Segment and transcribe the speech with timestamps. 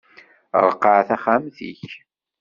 [0.65, 1.81] Ṛeqqeɛ taxxamt-ik!